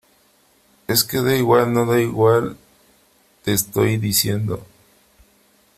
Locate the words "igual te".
2.01-3.53